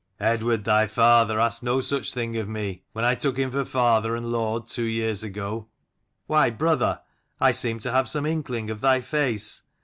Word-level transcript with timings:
"Eadward 0.19 0.63
thy 0.63 0.87
father 0.87 1.39
asked 1.39 1.61
no 1.61 1.79
such 1.79 2.11
thing 2.11 2.35
of 2.35 2.49
me, 2.49 2.81
when 2.91 3.05
I 3.05 3.13
took 3.13 3.37
him 3.37 3.51
for 3.51 3.63
father 3.63 4.15
and 4.15 4.31
lord 4.31 4.65
two 4.65 4.85
years 4.85 5.23
ago." 5.23 5.67
"Why, 6.25 6.49
brother, 6.49 7.01
I 7.39 7.51
seem 7.51 7.77
to 7.81 7.91
have 7.91 8.09
some 8.09 8.25
inkling 8.25 8.71
of 8.71 8.81
thy 8.81 9.01
face. 9.01 9.61